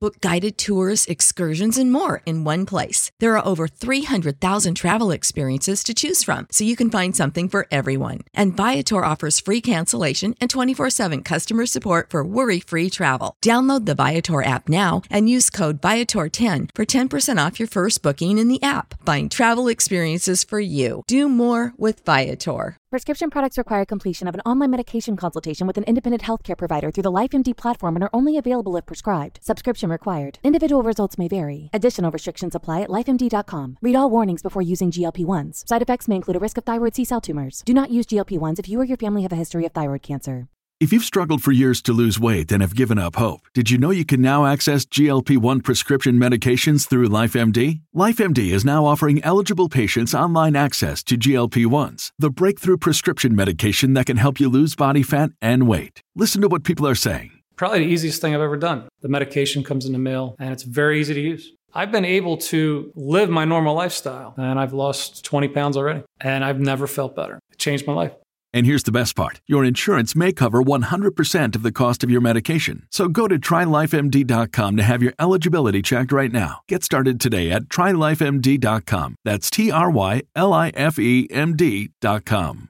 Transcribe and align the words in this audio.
Book 0.00 0.18
guided 0.22 0.56
tours, 0.56 1.04
excursions, 1.04 1.76
and 1.76 1.92
more 1.92 2.22
in 2.24 2.42
one 2.42 2.64
place. 2.64 3.12
There 3.18 3.36
are 3.36 3.46
over 3.46 3.68
300,000 3.68 4.74
travel 4.74 5.10
experiences 5.10 5.84
to 5.84 5.92
choose 5.92 6.24
from, 6.24 6.46
so 6.50 6.64
you 6.64 6.74
can 6.74 6.90
find 6.90 7.14
something 7.14 7.50
for 7.50 7.66
everyone. 7.70 8.20
And 8.32 8.56
Viator 8.56 9.04
offers 9.04 9.40
free 9.40 9.60
cancellation 9.60 10.34
and 10.40 10.48
24 10.48 10.88
7 10.88 11.22
customer 11.22 11.66
support 11.66 12.08
for 12.08 12.24
worry 12.24 12.60
free 12.60 12.88
travel. 12.88 13.36
Download 13.44 13.84
the 13.84 13.94
Viator 13.94 14.42
app 14.42 14.70
now 14.70 15.02
and 15.10 15.28
use 15.28 15.50
code 15.50 15.82
Viator10 15.82 16.70
for 16.74 16.86
10% 16.86 17.46
off 17.46 17.60
your 17.60 17.68
first 17.68 18.02
booking 18.02 18.38
in 18.38 18.48
the 18.48 18.62
app. 18.62 18.94
Find 19.04 19.30
travel 19.30 19.68
experiences 19.68 20.44
for 20.44 20.60
you. 20.60 21.02
Do 21.08 21.28
more 21.28 21.74
with 21.76 22.06
Viator. 22.06 22.78
Prescription 22.90 23.30
products 23.30 23.56
require 23.56 23.84
completion 23.84 24.26
of 24.26 24.34
an 24.34 24.40
online 24.44 24.70
medication 24.72 25.14
consultation 25.14 25.66
with 25.66 25.78
an 25.78 25.84
independent 25.84 26.22
healthcare 26.22 26.58
provider 26.58 26.90
through 26.90 27.04
the 27.04 27.12
LifeMD 27.12 27.56
platform 27.56 27.94
and 27.94 28.02
are 28.02 28.10
only 28.12 28.36
available 28.36 28.76
if 28.76 28.84
prescribed. 28.84 29.38
Subscription 29.42 29.89
required. 29.90 30.38
Individual 30.42 30.82
results 30.82 31.18
may 31.18 31.28
vary. 31.28 31.68
Additional 31.72 32.10
restrictions 32.10 32.54
apply 32.54 32.82
at 32.82 32.88
lifemd.com. 32.88 33.78
Read 33.82 33.96
all 33.96 34.08
warnings 34.08 34.42
before 34.42 34.62
using 34.62 34.90
GLP 34.90 35.24
1s. 35.24 35.68
Side 35.68 35.82
effects 35.82 36.08
may 36.08 36.16
include 36.16 36.36
a 36.36 36.40
risk 36.40 36.56
of 36.56 36.64
thyroid 36.64 36.94
C 36.94 37.04
cell 37.04 37.20
tumors. 37.20 37.62
Do 37.64 37.74
not 37.74 37.90
use 37.90 38.06
GLP 38.06 38.38
1s 38.38 38.58
if 38.58 38.68
you 38.68 38.80
or 38.80 38.84
your 38.84 38.96
family 38.96 39.22
have 39.22 39.32
a 39.32 39.36
history 39.36 39.66
of 39.66 39.72
thyroid 39.72 40.02
cancer. 40.02 40.48
If 40.80 40.94
you've 40.94 41.04
struggled 41.04 41.42
for 41.42 41.52
years 41.52 41.82
to 41.82 41.92
lose 41.92 42.18
weight 42.18 42.50
and 42.50 42.62
have 42.62 42.74
given 42.74 42.98
up 42.98 43.16
hope, 43.16 43.42
did 43.52 43.70
you 43.70 43.76
know 43.76 43.90
you 43.90 44.06
can 44.06 44.22
now 44.22 44.46
access 44.46 44.86
GLP 44.86 45.36
1 45.36 45.60
prescription 45.60 46.14
medications 46.14 46.88
through 46.88 47.10
LifeMD? 47.10 47.82
LifeMD 47.94 48.50
is 48.50 48.64
now 48.64 48.86
offering 48.86 49.22
eligible 49.22 49.68
patients 49.68 50.14
online 50.14 50.56
access 50.56 51.02
to 51.02 51.18
GLP 51.18 51.66
1s, 51.66 52.12
the 52.18 52.30
breakthrough 52.30 52.78
prescription 52.78 53.36
medication 53.36 53.92
that 53.92 54.06
can 54.06 54.16
help 54.16 54.40
you 54.40 54.48
lose 54.48 54.74
body 54.74 55.02
fat 55.02 55.32
and 55.42 55.68
weight. 55.68 56.00
Listen 56.16 56.40
to 56.40 56.48
what 56.48 56.64
people 56.64 56.88
are 56.88 56.94
saying. 56.94 57.39
Probably 57.60 57.80
the 57.80 57.92
easiest 57.92 58.22
thing 58.22 58.34
I've 58.34 58.40
ever 58.40 58.56
done. 58.56 58.88
The 59.02 59.10
medication 59.10 59.62
comes 59.62 59.84
in 59.84 59.92
the 59.92 59.98
mail 59.98 60.34
and 60.38 60.50
it's 60.50 60.62
very 60.62 60.98
easy 60.98 61.12
to 61.12 61.20
use. 61.20 61.52
I've 61.74 61.92
been 61.92 62.06
able 62.06 62.38
to 62.38 62.90
live 62.94 63.28
my 63.28 63.44
normal 63.44 63.74
lifestyle 63.74 64.32
and 64.38 64.58
I've 64.58 64.72
lost 64.72 65.26
20 65.26 65.48
pounds 65.48 65.76
already 65.76 66.02
and 66.22 66.42
I've 66.42 66.58
never 66.58 66.86
felt 66.86 67.14
better. 67.14 67.38
It 67.52 67.58
changed 67.58 67.86
my 67.86 67.92
life. 67.92 68.12
And 68.54 68.64
here's 68.64 68.84
the 68.84 68.92
best 68.92 69.14
part 69.14 69.42
your 69.46 69.62
insurance 69.62 70.16
may 70.16 70.32
cover 70.32 70.62
100% 70.62 71.54
of 71.54 71.62
the 71.62 71.70
cost 71.70 72.02
of 72.02 72.10
your 72.10 72.22
medication. 72.22 72.86
So 72.90 73.08
go 73.08 73.28
to 73.28 73.38
trylifemd.com 73.38 74.76
to 74.78 74.82
have 74.82 75.02
your 75.02 75.12
eligibility 75.18 75.82
checked 75.82 76.12
right 76.12 76.32
now. 76.32 76.62
Get 76.66 76.82
started 76.82 77.20
today 77.20 77.50
at 77.50 77.64
trylifemd.com. 77.64 79.16
That's 79.22 79.50
T 79.50 79.70
R 79.70 79.90
Y 79.90 80.22
L 80.34 80.54
I 80.54 80.70
F 80.70 80.98
E 80.98 81.28
M 81.30 81.56
D.com. 81.56 82.69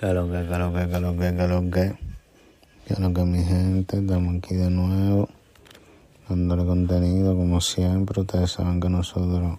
Que, 0.00 0.06
claro 0.06 0.32
que. 0.72 1.94
Claro 2.86 3.12
que 3.12 3.22
mi 3.22 3.44
gente, 3.44 3.98
estamos 3.98 4.36
aquí 4.36 4.54
de 4.54 4.70
nuevo. 4.70 5.28
Dándole 6.26 6.64
contenido 6.64 7.36
como 7.36 7.60
siempre. 7.60 8.22
Ustedes 8.22 8.52
saben 8.52 8.80
que 8.80 8.88
nosotros 8.88 9.58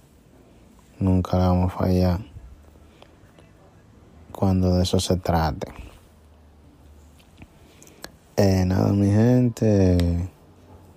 nunca 0.97 1.37
le 1.37 1.43
vamos 1.43 1.71
a 1.71 1.77
fallar. 1.77 2.19
Cuando 4.31 4.77
de 4.77 4.81
eso 4.81 4.99
se 4.99 5.17
trate. 5.17 5.67
Eh, 8.35 8.65
nada, 8.65 8.91
mi 8.93 9.11
gente. 9.11 10.27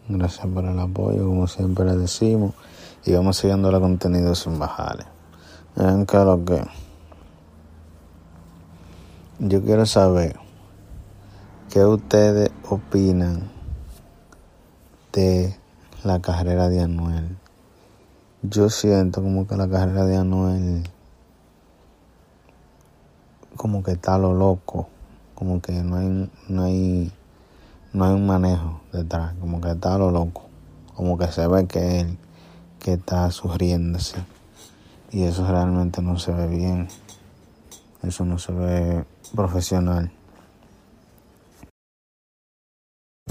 Gracias 0.08 0.46
por 0.46 0.64
el 0.64 0.78
apoyo, 0.78 1.26
como 1.26 1.46
siempre 1.48 1.84
les 1.84 1.98
decimos. 1.98 2.54
Y 3.04 3.12
vamos 3.12 3.36
siguiendo 3.36 3.68
el 3.68 3.78
contenido 3.78 4.34
sin 4.34 4.58
bajarle. 4.58 5.04
Vean 5.76 6.06
que 6.06 6.16
lo 6.16 6.42
que. 6.42 6.83
Yo 9.40 9.64
quiero 9.64 9.84
saber 9.84 10.36
qué 11.68 11.84
ustedes 11.84 12.52
opinan 12.70 13.50
de 15.12 15.56
la 16.04 16.20
carrera 16.20 16.68
de 16.68 16.80
Anuel. 16.80 17.36
Yo 18.42 18.70
siento 18.70 19.22
como 19.22 19.48
que 19.48 19.56
la 19.56 19.68
carrera 19.68 20.04
de 20.04 20.18
Anuel 20.18 20.84
como 23.56 23.82
que 23.82 23.90
está 23.90 24.18
lo 24.18 24.34
loco, 24.34 24.86
como 25.34 25.60
que 25.60 25.72
no 25.82 25.96
hay 25.96 26.30
no 26.48 26.62
hay 26.62 27.12
no 27.92 28.04
hay 28.04 28.12
un 28.14 28.28
manejo 28.28 28.82
detrás, 28.92 29.34
como 29.40 29.60
que 29.60 29.72
está 29.72 29.98
lo 29.98 30.12
loco, 30.12 30.42
como 30.94 31.18
que 31.18 31.26
se 31.26 31.44
ve 31.48 31.66
que 31.66 32.00
él 32.00 32.18
que 32.78 32.92
está 32.92 33.32
sufriéndose 33.32 34.16
y 35.10 35.24
eso 35.24 35.44
realmente 35.44 36.02
no 36.02 36.20
se 36.20 36.30
ve 36.30 36.46
bien. 36.46 36.86
Eso 38.06 38.24
no 38.24 38.38
se 38.38 38.52
ve 38.52 39.04
profesional. 39.34 40.12